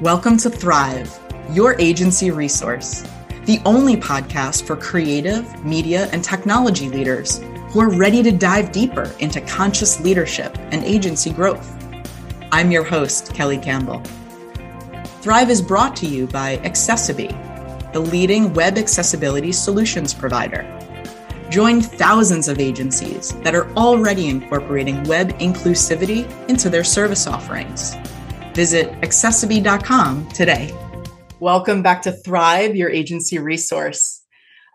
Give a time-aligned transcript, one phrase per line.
[0.00, 1.16] Welcome to Thrive,
[1.52, 3.04] your agency resource,
[3.44, 9.14] the only podcast for creative, media, and technology leaders who are ready to dive deeper
[9.20, 11.72] into conscious leadership and agency growth.
[12.50, 14.00] I'm your host, Kelly Campbell.
[15.20, 20.66] Thrive is brought to you by accessiBe, the leading web accessibility solutions provider.
[21.50, 27.94] Join thousands of agencies that are already incorporating web inclusivity into their service offerings.
[28.54, 30.72] Visit accessibe.com today.
[31.40, 34.22] Welcome back to Thrive, your agency resource.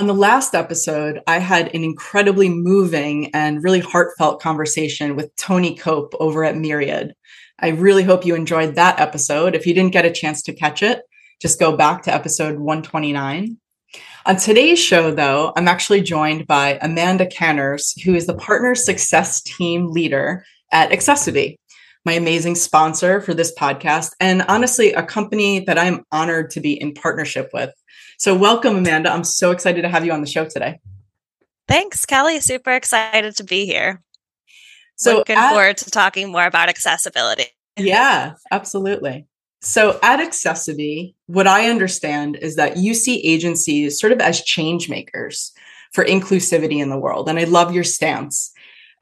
[0.00, 5.74] On the last episode, I had an incredibly moving and really heartfelt conversation with Tony
[5.74, 7.14] Cope over at Myriad.
[7.58, 9.54] I really hope you enjoyed that episode.
[9.54, 11.02] If you didn't get a chance to catch it,
[11.40, 13.58] just go back to episode 129.
[14.24, 19.42] On today's show, though, I'm actually joined by Amanda Canners, who is the partner success
[19.42, 21.56] team leader at accessiBe,
[22.06, 26.80] my amazing sponsor for this podcast, and honestly, a company that I'm honored to be
[26.80, 27.74] in partnership with.
[28.16, 29.10] So, welcome, Amanda.
[29.10, 30.78] I'm so excited to have you on the show today.
[31.66, 32.38] Thanks, Kelly.
[32.38, 34.00] Super excited to be here.
[34.94, 37.46] So, looking at, forward to talking more about accessibility.
[37.78, 39.26] Yeah, absolutely.
[39.60, 44.88] So at accessiBe, what I understand is that you see agencies sort of as change
[44.88, 45.52] makers
[45.92, 47.28] for inclusivity in the world.
[47.28, 48.52] And I love your stance.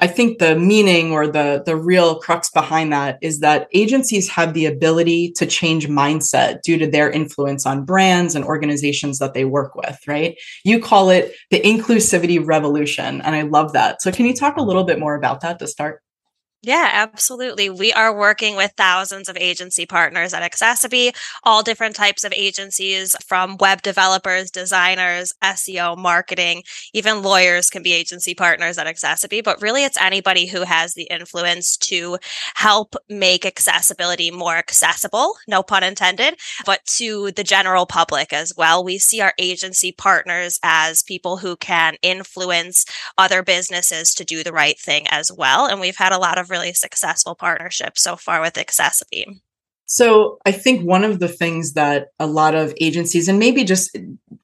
[0.00, 4.54] I think the meaning or the, the real crux behind that is that agencies have
[4.54, 9.44] the ability to change mindset due to their influence on brands and organizations that they
[9.44, 10.38] work with, right?
[10.64, 13.20] You call it the inclusivity revolution.
[13.20, 14.00] And I love that.
[14.00, 16.02] So can you talk a little bit more about that to start?
[16.62, 17.70] Yeah, absolutely.
[17.70, 23.16] We are working with thousands of agency partners at accessiBe, all different types of agencies
[23.26, 29.42] from web developers, designers, SEO, marketing, even lawyers can be agency partners at accessiBe.
[29.42, 32.18] But really, it's anybody who has the influence to
[32.56, 36.34] help make accessibility more accessible, no pun intended,
[36.66, 38.84] but to the general public as well.
[38.84, 42.84] We see our agency partners as people who can influence
[43.16, 45.64] other businesses to do the right thing as well.
[45.64, 49.40] And we've had a lot of really successful partnerships so far with accessiBe.
[49.86, 53.96] So I think one of the things that a lot of agencies and maybe just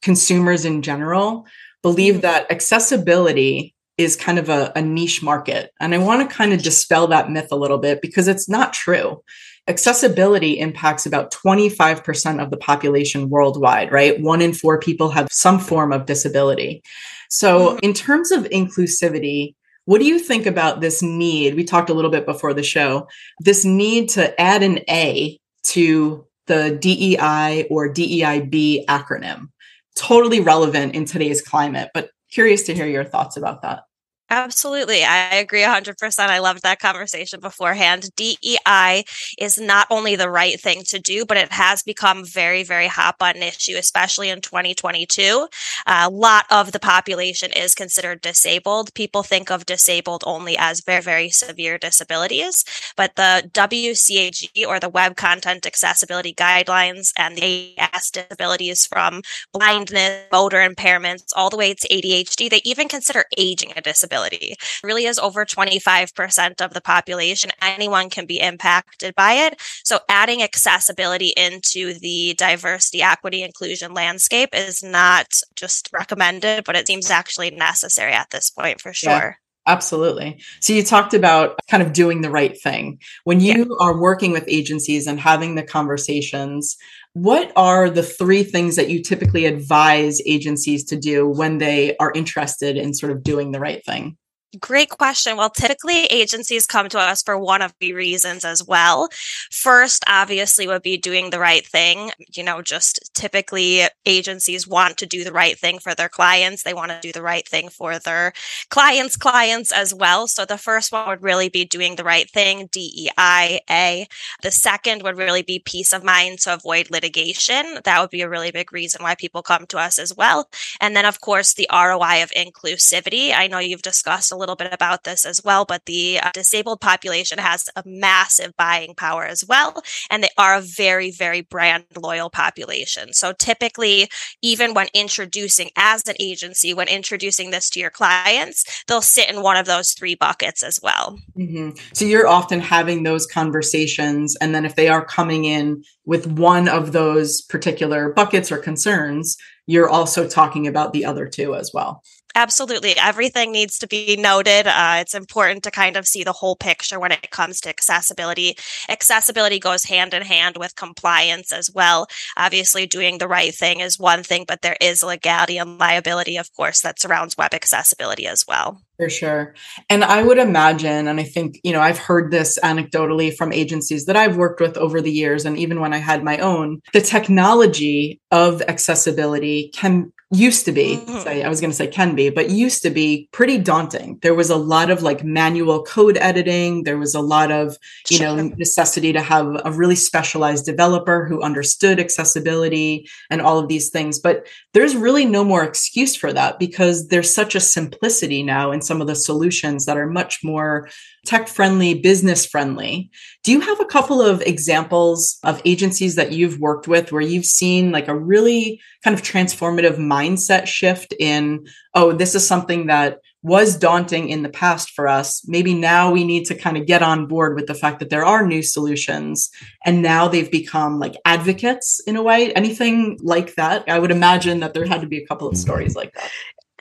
[0.02, 1.46] consumers in general
[1.82, 2.22] believe mm-hmm.
[2.22, 5.72] that accessibility is kind of a, a niche market.
[5.80, 8.72] And I want to kind of dispel that myth a little bit because it's not
[8.72, 9.22] true
[9.68, 14.20] accessibility impacts about 25% of the population worldwide, right?
[14.20, 16.82] One in four people have some form of disability.
[17.30, 17.78] So, mm-hmm.
[17.82, 19.54] in terms of inclusivity,
[19.86, 21.54] what do you think about this need?
[21.54, 23.08] We talked a little bit before the show,
[23.40, 29.48] this need to add an A to the DEI or DEIB acronym.
[29.94, 33.84] Totally relevant in today's climate, but curious to hear your thoughts about that.
[34.28, 35.04] Absolutely.
[35.04, 36.18] I agree 100%.
[36.18, 38.10] I loved that conversation beforehand.
[38.16, 39.04] DEI
[39.38, 43.18] is not only the right thing to do, but it has become very, very hot
[43.18, 45.46] button issue, especially in 2022.
[45.86, 48.92] A lot of the population is considered disabled.
[48.94, 52.64] People think of disabled only as very, very severe disabilities,
[52.96, 59.22] but the WCAG or the Web Content Accessibility Guidelines and the AS disabilities from
[59.52, 64.52] blindness, motor impairments, all the way to ADHD, they even consider aging a disability disability.
[64.52, 67.50] It really is over 25% of the population.
[67.60, 69.60] Anyone can be impacted by it.
[69.84, 76.86] So adding accessibility into the diversity, equity, inclusion landscape is not just recommended, but it
[76.86, 79.10] seems actually necessary at this point for sure.
[79.10, 79.32] Yeah.
[79.66, 80.40] Absolutely.
[80.60, 83.00] So you talked about kind of doing the right thing.
[83.24, 83.86] When you yeah.
[83.86, 86.76] are working with agencies and having the conversations,
[87.14, 92.12] what are the three things that you typically advise agencies to do when they are
[92.12, 94.16] interested in sort of doing the right thing?
[94.60, 95.36] Great question.
[95.36, 99.08] Well, typically agencies come to us for one of the reasons as well.
[99.50, 102.12] First, obviously, would be doing the right thing.
[102.34, 106.62] You know, just typically agencies want to do the right thing for their clients.
[106.62, 108.32] They want to do the right thing for their
[108.70, 110.28] clients' clients as well.
[110.28, 114.06] So the first one would really be doing the right thing, DEIA.
[114.42, 117.80] The second would really be peace of mind to avoid litigation.
[117.84, 120.48] That would be a really big reason why people come to us as well.
[120.80, 123.34] And then, of course, the ROI of inclusivity.
[123.34, 126.80] I know you've discussed a little bit about this as well, but the uh, disabled
[126.80, 129.82] population has a massive buying power as well.
[130.10, 133.12] And they are a very, very brand loyal population.
[133.12, 134.08] So typically,
[134.42, 139.42] even when introducing as an agency, when introducing this to your clients, they'll sit in
[139.42, 141.18] one of those three buckets as well.
[141.36, 141.70] Mm-hmm.
[141.94, 144.36] So you're often having those conversations.
[144.40, 149.36] And then if they are coming in with one of those particular buckets or concerns,
[149.66, 152.02] you're also talking about the other two as well.
[152.36, 152.94] Absolutely.
[152.98, 154.66] Everything needs to be noted.
[154.66, 158.58] Uh, it's important to kind of see the whole picture when it comes to accessibility.
[158.90, 162.06] Accessibility goes hand in hand with compliance as well.
[162.36, 166.52] Obviously, doing the right thing is one thing, but there is legality and liability, of
[166.52, 168.82] course, that surrounds web accessibility as well.
[168.98, 169.54] For sure.
[169.88, 174.04] And I would imagine, and I think, you know, I've heard this anecdotally from agencies
[174.06, 177.00] that I've worked with over the years, and even when I had my own, the
[177.00, 181.46] technology of accessibility can used to be mm-hmm.
[181.46, 184.18] i was going to say can be but used to be pretty daunting.
[184.22, 186.84] There was a lot of like manual code editing.
[186.84, 187.76] There was a lot of
[188.08, 193.68] you know necessity to have a really specialized developer who understood accessibility and all of
[193.68, 198.42] these things but there's really no more excuse for that because there's such a simplicity
[198.42, 200.88] now in some of the solutions that are much more
[201.26, 203.10] tech friendly business friendly
[203.46, 207.44] do you have a couple of examples of agencies that you've worked with where you've
[207.44, 211.64] seen like a really kind of transformative mindset shift in,
[211.94, 215.46] oh, this is something that was daunting in the past for us.
[215.46, 218.24] Maybe now we need to kind of get on board with the fact that there
[218.24, 219.48] are new solutions
[219.84, 222.52] and now they've become like advocates in a way.
[222.54, 223.84] Anything like that?
[223.88, 226.32] I would imagine that there had to be a couple of stories like that.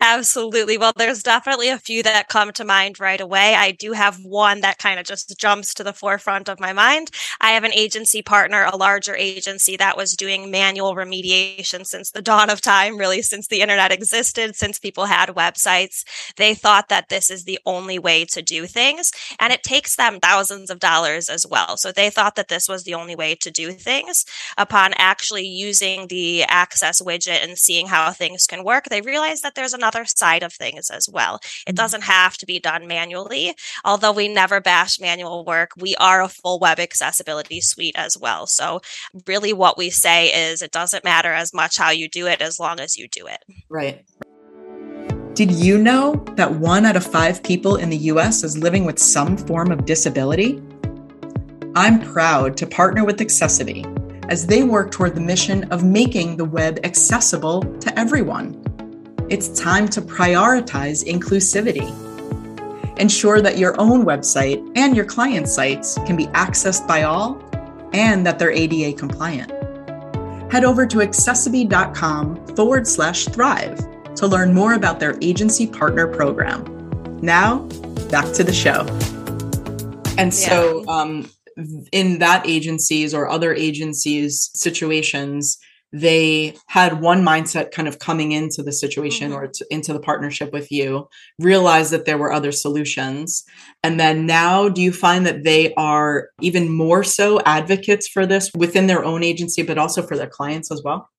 [0.02, 0.78] Absolutely.
[0.78, 3.56] Well, there's definitely a few that come to mind right away.
[3.56, 7.12] I do have one that kind of just jumps to the forefront of my mind.
[7.40, 12.22] I have an agency partner, a larger agency that was doing manual remediation since the
[12.22, 16.04] dawn of time, really, since the internet existed, since people had websites.
[16.36, 20.20] They thought that this is the only way to do things, and it takes them
[20.20, 21.78] thousands of dollars as well.
[21.78, 24.26] So they thought that this was the only way to do things.
[24.58, 29.56] Upon actually using the access widget and seeing how things can work, they realized that
[29.56, 31.36] there's an another side of things as well.
[31.36, 31.76] It mm-hmm.
[31.76, 33.54] doesn't have to be done manually.
[33.84, 38.48] Although we never bash manual work, we are a full web accessibility suite as well.
[38.48, 38.82] So,
[39.28, 42.60] really, what we say is it doesn't matter as much how you do it as
[42.60, 43.44] long as you do it.
[43.70, 44.04] Right.
[45.36, 48.98] Did you know that one out of five people in the US is living with
[48.98, 50.64] some form of disability?
[51.76, 53.84] I'm proud to partner with accessiBe
[54.30, 58.65] as they work toward the mission of making the web accessible to everyone.
[59.28, 61.90] It's time to prioritize inclusivity.
[63.00, 67.44] Ensure that your own website and your client sites can be accessed by all
[67.92, 69.52] and that they're ADA compliant.
[70.52, 73.80] Head over to accessibe.com forward slash thrive
[74.14, 76.64] to learn more about their agency partner program.
[77.22, 77.60] Now,
[78.12, 78.86] back to the show.
[80.20, 81.32] And so, um,
[81.92, 85.58] in that agencies or other agencies situations,
[85.96, 89.40] they had one mindset kind of coming into the situation mm-hmm.
[89.40, 91.08] or to, into the partnership with you
[91.40, 93.46] realized that there were other solutions
[93.82, 98.52] and then now do you find that they are even more so advocates for this
[98.58, 101.10] within their own agency but also for their clients as well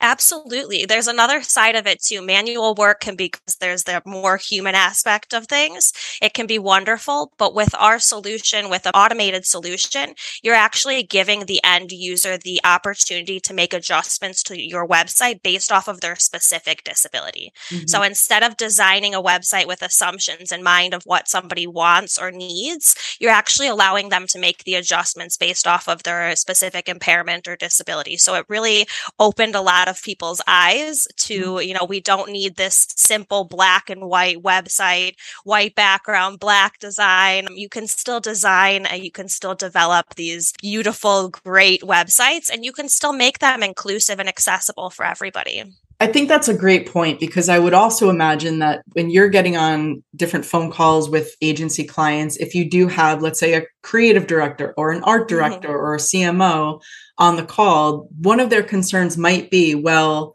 [0.00, 0.84] Absolutely.
[0.84, 2.22] There's another side of it too.
[2.22, 5.92] Manual work can be because there's the more human aspect of things.
[6.20, 11.46] It can be wonderful, but with our solution, with an automated solution, you're actually giving
[11.46, 16.16] the end user the opportunity to make adjustments to your website based off of their
[16.16, 17.52] specific disability.
[17.70, 17.86] Mm-hmm.
[17.86, 22.30] So instead of designing a website with assumptions in mind of what somebody wants or
[22.30, 27.48] needs, you're actually allowing them to make the adjustments based off of their specific impairment
[27.48, 28.16] or disability.
[28.16, 28.86] So it really
[29.18, 31.68] opened a lot of people's eyes to, mm-hmm.
[31.68, 37.48] you know, we don't need this simple black and white website, white background, black design.
[37.54, 42.72] You can still design and you can still develop these beautiful, great websites and you
[42.72, 45.64] can still make them inclusive and accessible for everybody.
[45.98, 49.56] I think that's a great point because I would also imagine that when you're getting
[49.56, 54.26] on different phone calls with agency clients, if you do have, let's say, a creative
[54.26, 55.36] director or an art mm-hmm.
[55.36, 55.76] director mm-hmm.
[55.76, 56.82] or a CMO
[57.16, 60.34] on the call, one of their concerns might be, well,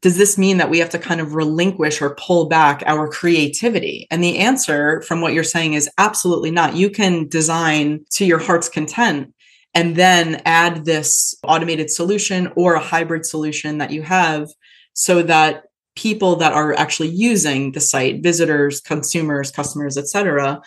[0.00, 4.06] does this mean that we have to kind of relinquish or pull back our creativity?
[4.10, 6.74] And the answer from what you're saying is absolutely not.
[6.74, 9.32] You can design to your heart's content
[9.74, 14.48] and then add this automated solution or a hybrid solution that you have
[14.94, 20.60] so that people that are actually using the site visitors consumers customers etc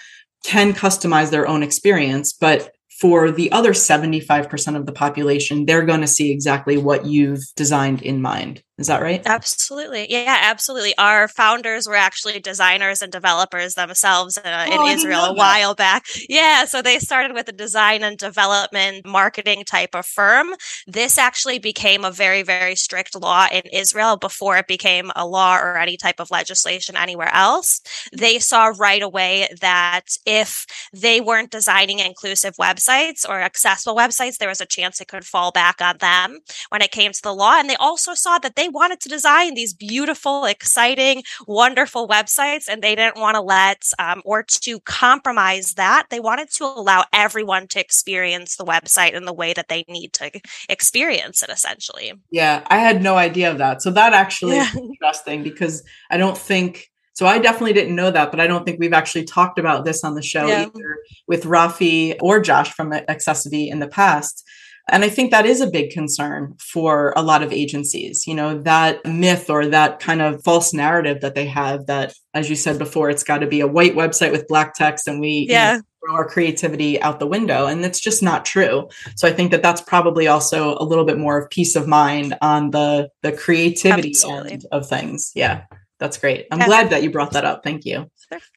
[0.44, 2.32] can customize their own experience.
[2.32, 7.44] But for the other 75% of the population they're going to see exactly what you've
[7.56, 9.22] designed in mind Is that right?
[9.26, 10.06] Absolutely.
[10.10, 10.94] Yeah, absolutely.
[10.98, 16.04] Our founders were actually designers and developers themselves uh, oh, in Israel a while back.
[16.28, 20.56] Yeah, so they started with a design and development marketing type of firm.
[20.88, 25.58] This actually became a very, very strict law in Israel before it became a law
[25.58, 27.80] or any type of legislation anywhere else.
[28.12, 34.50] They saw right away that if they weren't designing inclusive websites or accessible websites, there
[34.50, 36.40] was a chance it could fall back on them
[36.70, 37.58] when it came to the law.
[37.58, 42.68] And they also saw that they they wanted to design these beautiful, exciting, wonderful websites,
[42.68, 46.08] and they didn't want to let um, or to compromise that.
[46.10, 50.14] They wanted to allow everyone to experience the website in the way that they need
[50.14, 50.32] to
[50.68, 52.14] experience it, essentially.
[52.32, 53.84] Yeah, I had no idea of that.
[53.84, 54.70] So that actually yeah.
[54.70, 58.66] is interesting because I don't think so I definitely didn't know that, but I don't
[58.66, 60.66] think we've actually talked about this on the show yeah.
[60.66, 64.44] either with Rafi or Josh from accessiBe in the past.
[64.88, 68.60] And I think that is a big concern for a lot of agencies, you know,
[68.62, 72.78] that myth or that kind of false narrative that they have that, as you said
[72.78, 75.74] before, it's got to be a white website with black text and we yeah.
[75.74, 77.66] You know, throw our creativity out the window.
[77.66, 78.88] And it's just not true.
[79.16, 82.38] So I think that that's probably also a little bit more of peace of mind
[82.42, 84.52] on the, the creativity Absolutely.
[84.52, 85.32] end of things.
[85.34, 85.64] Yeah,
[86.00, 86.46] that's great.
[86.52, 86.68] I'm yeah.
[86.68, 87.64] glad that you brought that up.
[87.64, 88.10] Thank you.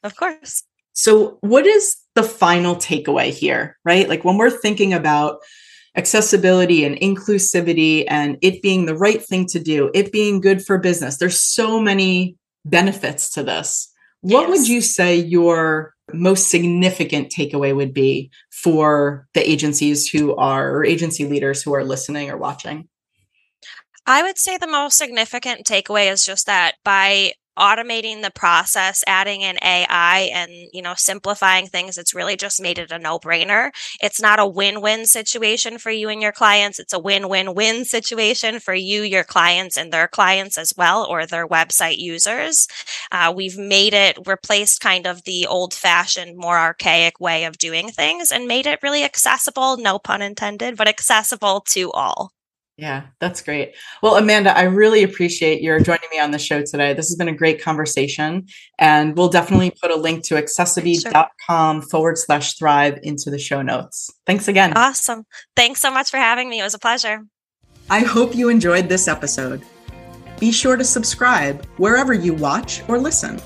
[0.03, 0.63] Of course.
[0.93, 4.09] So, what is the final takeaway here, right?
[4.09, 5.39] Like when we're thinking about
[5.99, 10.77] accessibility and inclusivity and it being the right thing to do, it being good for
[10.77, 11.17] business.
[11.17, 13.91] There's so many benefits to this.
[14.21, 14.49] What yes.
[14.49, 20.85] would you say your most significant takeaway would be for the agencies who are or
[20.85, 22.87] agency leaders who are listening or watching?
[24.05, 29.41] I would say the most significant takeaway is just that by automating the process, adding
[29.41, 33.71] in AI and, you know, simplifying things, it's really just made it a no brainer.
[34.01, 36.79] It's not a win win situation for you and your clients.
[36.79, 41.05] It's a win win win situation for you, your clients, and their clients as well,
[41.05, 42.67] or their website users.
[43.11, 47.89] Uh, we've made it, replaced kind of the old fashioned, more archaic way of doing
[47.89, 52.31] things and made it really accessible, no pun intended, but accessible to all.
[52.79, 53.75] Yeah, that's great.
[54.01, 56.93] Well, Amanda, I really appreciate your joining me on the show today.
[56.93, 62.17] This has been a great conversation, and we'll definitely put a link to accessibe.com forward
[62.17, 64.09] slash thrive into the show notes.
[64.25, 64.71] Thanks again.
[64.77, 65.25] Awesome.
[65.57, 66.61] Thanks so much for having me.
[66.61, 67.25] It was a pleasure.
[67.89, 69.61] I hope you enjoyed this episode.
[70.39, 73.41] Be sure to subscribe wherever you watch or listen.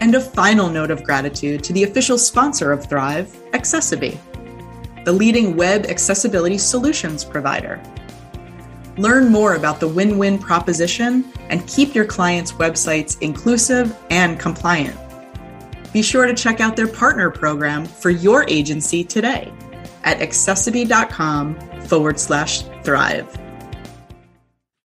[0.00, 4.18] And a final note of gratitude to the official sponsor of Thrive, accessiBe,
[5.04, 7.80] the leading web accessibility solutions provider.
[9.00, 14.94] Learn more about the win win proposition and keep your clients' websites inclusive and compliant.
[15.90, 19.50] Be sure to check out their partner program for your agency today
[20.04, 23.49] at accessibe.com forward slash thrive.